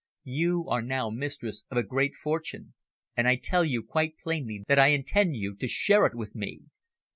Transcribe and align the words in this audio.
You 0.33 0.67
are 0.67 0.81
now 0.81 1.11
mistress 1.11 1.63
of 1.69 1.77
a 1.77 1.83
great 1.83 2.15
fortune, 2.15 2.73
and 3.15 3.27
I 3.27 3.35
tell 3.35 3.63
you 3.63 3.83
quite 3.83 4.17
plainly 4.17 4.63
that 4.67 4.79
I 4.79 4.87
intend 4.87 5.35
you 5.35 5.55
to 5.57 5.67
share 5.67 6.07
it 6.07 6.15
with 6.15 6.33
me. 6.33 6.61